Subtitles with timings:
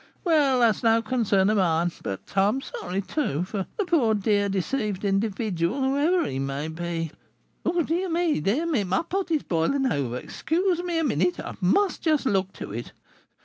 [0.23, 4.15] Well, that is no concern of mine, but I am sorry, too, for the poor,
[4.15, 7.11] dear, deceived individual, whoever he may be.
[7.85, 8.39] Dear me!
[8.39, 8.83] Dear me!
[8.83, 12.93] My pot is boiling over, excuse me a minute, I must just look to it.